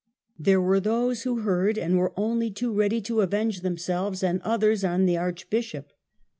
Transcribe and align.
There 0.39 0.59
were 0.59 0.79
those 0.79 1.21
who 1.21 1.41
heard 1.41 1.77
and 1.77 1.95
were 1.95 2.11
only 2.17 2.49
too 2.49 2.73
ready 2.73 3.01
to 3.01 3.21
avenge 3.21 3.61
themselves 3.61 4.23
and 4.23 4.41
others 4.41 4.83
on 4.83 5.05
the 5.05 5.17
archbishop. 5.17 5.93